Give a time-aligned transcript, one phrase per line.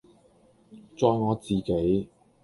[0.97, 2.09] 在我自己，